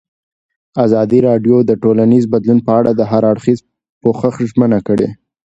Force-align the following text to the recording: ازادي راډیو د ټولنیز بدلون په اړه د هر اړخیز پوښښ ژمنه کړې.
ازادي 0.85 1.19
راډیو 1.27 1.57
د 1.63 1.71
ټولنیز 1.83 2.23
بدلون 2.33 2.59
په 2.67 2.71
اړه 2.79 2.91
د 2.95 3.01
هر 3.11 3.23
اړخیز 3.31 3.59
پوښښ 4.01 4.35
ژمنه 4.49 4.79
کړې. 4.87 5.09